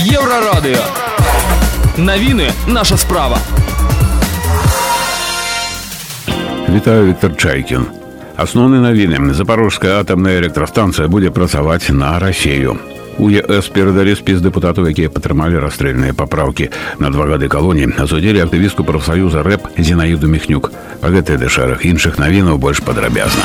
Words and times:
Еврорадио. 0.00 0.78
Новины 1.98 2.50
наша 2.66 2.96
справа. 2.96 3.38
Вітаю 6.68 7.06
Віктор 7.06 7.36
Чайкін. 7.36 7.86
Асноўны 8.36 8.80
навіны 8.80 9.34
запорожская 9.34 10.00
атамная 10.00 10.40
электрастанцыя 10.40 11.08
будзе 11.08 11.30
працаваць 11.30 11.88
на 11.90 12.18
рассею. 12.18 12.78
У 13.18 13.28
ЕС 13.28 13.68
перадалі 13.68 14.16
спіс 14.16 14.40
дэпутатаў, 14.40 14.88
якія 14.88 15.12
падтрымалі 15.12 15.60
расстрэльныя 15.60 16.16
папраўкі 16.16 16.70
на 16.98 17.10
два 17.10 17.28
гады 17.28 17.48
калоніі, 17.48 17.92
а 18.00 18.08
судзелі 18.08 18.48
актывістку 18.48 18.84
прафсаюза 18.84 19.44
рэп 19.44 19.76
Зінаіду 19.76 20.28
Міхнюк. 20.28 20.72
А 21.04 21.12
гэтыя 21.12 21.36
ды 21.36 21.52
шэраг 21.52 21.84
іншых 21.84 22.16
навінаў 22.16 22.56
больш 22.56 22.80
падрабязна. 22.80 23.44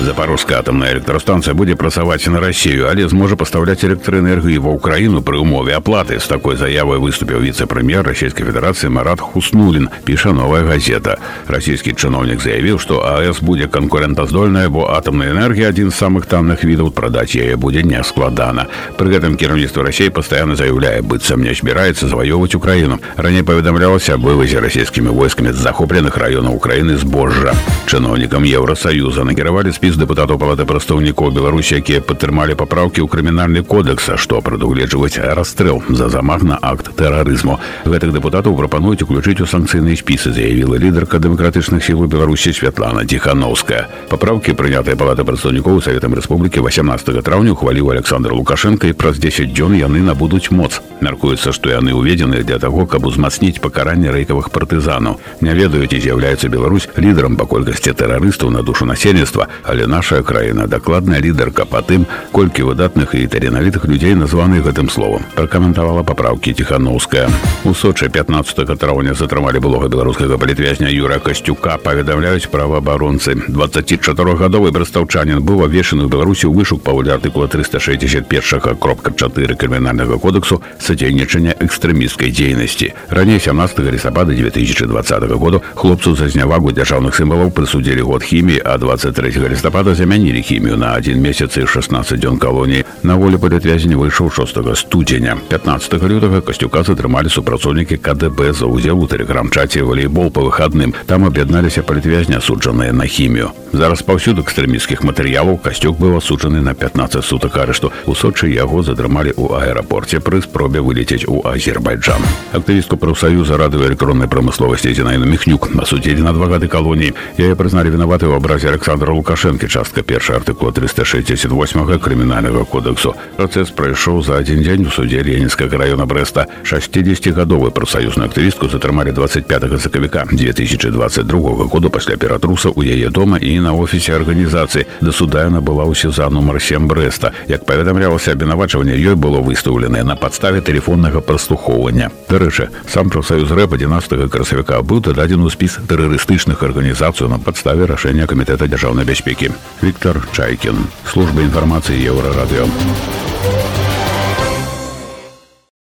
Запорожская 0.00 0.58
атомная 0.58 0.92
электростанция 0.92 1.52
будет 1.52 1.78
працаваць 1.78 2.26
на 2.26 2.40
Россию, 2.40 2.88
але 2.88 3.06
зможа 3.08 3.36
пастаўляць 3.36 3.84
электраэнергію 3.84 4.62
ва 4.64 4.72
ўкраіну 4.72 5.20
пры 5.20 5.36
умове 5.36 5.76
аплаты 5.76 6.16
з 6.16 6.24
такой 6.24 6.56
заявай 6.56 6.96
выступіў 6.96 7.44
віцэ-прэм'ер 7.44 8.00
Российской 8.00 8.44
Федерации 8.44 8.88
Марат 8.88 9.20
Хуснулин 9.20 9.90
піша 10.04 10.32
новая 10.32 10.64
газета 10.64 11.20
расійскі 11.48 11.92
чыноўнік 11.92 12.40
заявіў 12.40 12.80
што 12.80 13.04
АЭС 13.04 13.44
будзе 13.44 13.68
канкурэнтаздольная 13.68 14.72
бо 14.72 14.88
атомная 14.88 15.36
энергія 15.36 15.68
адзін 15.68 15.92
з 15.92 16.00
самых 16.00 16.24
танных 16.24 16.64
відаў 16.64 16.96
прадаць 16.96 17.36
яе 17.36 17.60
будзе 17.60 17.84
не 17.84 18.00
складана 18.00 18.72
пры 18.96 19.12
гэтым 19.12 19.36
кіраўніцтва 19.36 19.84
Росей 19.84 20.08
пастаянна 20.08 20.56
заяўляе 20.56 21.04
быццам 21.04 21.44
не 21.44 21.52
збіраецца 21.52 22.08
заваёўваць 22.08 22.56
Украіну 22.56 23.04
раней 23.20 23.44
паведамлялася 23.44 24.16
аб 24.16 24.24
вывазе 24.24 24.64
расійскімі 24.64 25.12
войскамі 25.12 25.52
з 25.52 25.60
захопленых 25.60 26.16
раёнаў 26.16 26.56
Украіны 26.56 26.96
збожжа 26.96 27.52
чыноўнікам 27.84 28.48
Еўросаюза 28.48 29.28
накіравалі 29.28 29.76
спіс 29.76 29.83
спіс 29.84 30.00
дэпутатаў 30.00 30.38
палаты 30.40 30.64
прадстаўнікоў 30.64 31.34
беларусі 31.36 31.76
якія 31.76 32.00
падтрымалі 32.00 32.56
папраўкі 32.56 33.04
ў 33.04 33.08
крымінальны 33.12 33.60
кодекса 33.60 34.16
што 34.16 34.40
прадугледжваць 34.40 35.20
расстрэл 35.20 35.84
за 35.92 36.08
замах 36.08 36.40
на 36.40 36.56
акт 36.56 36.88
тэрарызму 36.96 37.60
гэтых 37.84 38.16
дэпутатаў 38.16 38.56
прапануюць 38.56 39.04
уключыць 39.04 39.44
у 39.44 39.50
санкцыйныя 39.50 40.00
спісы 40.00 40.32
заявіла 40.32 40.80
лідарка 40.80 41.20
дэмакратычных 41.20 41.84
сіл 41.84 42.00
у 42.00 42.08
беларусі 42.08 42.56
святлана 42.56 43.04
ціхановская 43.04 44.08
папраўкі 44.08 44.56
прынятыя 44.56 44.96
палата 44.96 45.28
прадстаўнікоў 45.28 45.84
саветам 45.84 46.16
рэспублікі 46.16 46.64
18 46.64 47.20
траўня 47.20 47.52
ухваліў 47.52 47.92
александр 47.92 48.32
лукашенко 48.32 48.88
і 48.88 48.96
праз 48.96 49.20
10 49.20 49.52
дзён 49.52 49.76
яны 49.76 50.00
набудуць 50.00 50.48
моц 50.48 50.80
мяркуецца 51.04 51.52
што 51.52 51.68
яны 51.76 51.92
ўведзены 51.92 52.40
для 52.48 52.56
таго 52.56 52.88
каб 52.88 53.04
узмацніць 53.04 53.60
пакаранне 53.60 54.08
рэйкавых 54.08 54.48
партызанаў 54.48 55.20
не 55.44 55.52
ведаюць 55.52 55.92
і 55.92 56.00
з'яўляецца 56.00 56.48
Беларусь 56.48 56.88
лідарам 56.96 57.36
па 57.36 57.44
колькасці 57.44 57.92
тэрарыстаў 57.92 58.48
на 58.56 58.64
душу 58.64 58.88
насельніцтва 58.88 59.50
а 59.64 59.73
але 59.74 59.86
наша 59.86 60.22
краіна 60.22 60.66
дакладная 60.66 61.20
лідарка 61.20 61.64
па 61.64 61.82
тым 61.82 62.06
колькі 62.32 62.62
выдатных 62.70 63.14
і 63.14 63.26
таленавітых 63.26 63.84
людзей 63.84 64.14
названы 64.14 64.60
гэтым 64.60 64.90
словам 64.90 65.24
пракаментавала 65.34 66.02
папраўкі 66.02 66.52
ціхановская 66.52 67.28
у 67.64 67.74
сочы 67.74 68.08
15 68.08 68.78
траўня 68.78 69.14
затрымалі 69.14 69.58
былога 69.60 69.88
беларускага 69.88 70.38
палітвязня 70.38 70.90
юра 70.90 71.18
касцюка 71.18 71.78
паведамляюць 71.78 72.50
праваабаронцы 72.50 73.34
24гадовы 73.48 74.70
брастаўчанин 74.70 75.40
быў 75.40 75.64
абвешаны 75.64 76.04
ў 76.04 76.10
беларусі 76.10 76.46
вышук 76.52 76.82
паводле 76.82 77.14
артыкула 77.14 77.48
361 77.48 78.76
кропка 78.76 79.10
4 79.10 79.54
крымінальнага 79.54 80.18
кодексу 80.18 80.60
садзейнічання 80.78 81.56
экстрэміскай 81.60 82.30
дзейнасці 82.30 82.92
раней 83.08 83.40
17 83.40 83.78
лістапада 83.78 84.32
2020 84.34 85.30
году 85.38 85.62
хлопцу 85.74 86.14
за 86.16 86.28
знявагу 86.28 86.72
дзяржаўных 86.72 87.16
сімвалаў 87.16 87.50
прысудзілі 87.54 88.02
год 88.02 88.22
хіміі 88.22 88.62
а 88.64 88.78
23 88.78 89.30
лістапада 89.48 89.63
лістапада 89.64 89.94
замянілі 89.94 90.42
хімію 90.42 90.76
на 90.76 90.92
адзін 90.94 91.20
месяц 91.20 91.56
і 91.56 91.66
16 91.66 92.20
дзён 92.20 92.38
калоніі 92.38 92.84
на 93.02 93.14
волі 93.16 93.36
палітвязень 93.36 93.96
выйшаў 93.96 94.30
6 94.30 94.76
студзеня 94.76 95.36
15 95.48 96.02
лютага 96.02 96.40
касцюка 96.40 96.82
затрымалі 96.82 97.28
супрацоўнікі 97.28 97.96
КДБ 97.96 98.52
за 98.52 98.66
ўдзел 98.66 99.00
у 99.00 99.08
тэлеграм-чаце 99.08 99.82
волейбол 99.82 100.30
па 100.30 100.40
выхадным 100.40 100.94
там 101.06 101.24
аб'ядналіся 101.24 101.82
палітвязня 101.82 102.38
асуджаныя 102.38 102.92
на 102.92 103.06
хімію 103.06 103.50
зараз 103.72 104.02
паўсюд 104.02 104.40
экстрэміскіх 104.42 105.04
матэрыялаў 105.06 105.58
касцюк 105.62 105.98
быў 105.98 106.18
асуджаны 106.18 106.60
на 106.60 106.74
15 106.74 107.24
сутак 107.24 107.56
арышту 107.56 107.92
у 108.06 108.14
сочы 108.14 108.50
яго 108.50 108.82
затрымалі 108.82 109.30
ў 109.38 109.46
аэрапорце 109.62 110.18
пры 110.20 110.42
спробе 110.42 110.80
вылецець 110.82 111.24
у 111.28 111.40
азербайджан 111.46 112.22
актывістку 112.52 112.96
прафсаюза 112.96 113.56
радыё 113.56 113.86
электроннай 113.86 114.28
прамысловасці 114.28 114.94
зінаіну 114.94 115.26
міхнюк 115.26 115.70
асудзілі 115.78 116.26
на 116.26 116.32
два 116.32 116.50
гады 116.50 116.66
калоніі 116.66 117.14
яе 117.38 117.54
прызналі 117.54 117.94
вінаваты 117.94 118.26
ў 118.26 118.34
абразе 118.36 118.68
александра 118.68 119.14
лукашенко 119.14 119.53
ацэнкі 119.54 119.68
частка 119.68 120.02
першая 120.02 120.38
артыкула 120.38 120.72
368 120.72 121.98
крымінальнага 121.98 122.64
кодексу 122.64 123.14
працэс 123.36 123.70
прайшоў 123.70 124.22
за 124.22 124.38
адзін 124.42 124.62
дзень 124.62 124.86
у 124.86 124.90
судзе 124.90 125.22
ленінскага 125.22 125.78
района 125.78 126.06
брэста 126.06 126.46
60гадовы 126.64 127.70
прафсаюзную 127.70 128.28
актывістку 128.28 128.68
затрымалі 128.68 129.12
25 129.12 129.80
сакавіка 129.80 130.26
2022 130.32 131.68
году 131.70 131.90
пасля 131.90 132.16
ператруса 132.16 132.70
у 132.70 132.82
яе 132.82 133.10
дома 133.10 133.38
і 133.38 133.60
на 133.60 133.72
офісе 133.72 134.16
арганізацыі 134.16 134.86
да 135.00 135.12
суда 135.12 135.44
яна 135.44 135.60
была 135.60 135.84
ў 135.84 135.94
сеза 135.94 136.30
нумар 136.30 136.60
7 136.60 136.88
брэста 136.88 137.32
як 137.48 137.66
паведамлялася 137.66 138.32
абвінавачванне 138.32 138.96
ёй 138.96 139.14
было 139.14 139.40
выстаўленае 139.40 140.04
на 140.04 140.16
падставе 140.16 140.60
тэлефоннага 140.60 141.20
праслухоўвання 141.20 142.10
дарэчы 142.28 142.70
сам 142.86 143.10
прафсаюз 143.10 143.50
рэп 143.50 143.74
11 143.78 144.30
красавіка 144.30 144.82
быў 144.82 145.00
дададзены 145.00 145.46
ў 145.46 145.50
спіс 145.50 145.78
тэрарыстычных 145.86 146.62
арганізацыяў 146.62 147.30
на 147.30 147.38
падставе 147.38 147.86
рашэння 147.86 148.26
камітэта 148.26 148.66
дзяржаўнай 148.66 149.04
бяспекі 149.04 149.43
Виктор 149.81 150.21
Чайкин. 150.33 150.77
Служба 151.05 151.41
информации 151.41 151.99
Еврорадио. 151.99 152.65